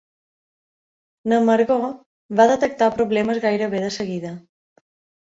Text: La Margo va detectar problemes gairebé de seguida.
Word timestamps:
La 1.33 1.39
Margo 1.51 1.77
va 2.41 2.49
detectar 2.55 2.91
problemes 2.99 3.45
gairebé 3.47 3.87
de 3.89 3.95
seguida. 4.01 4.37